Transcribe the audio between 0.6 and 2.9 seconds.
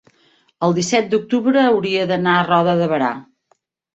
el disset d'octubre hauria d'anar a Roda de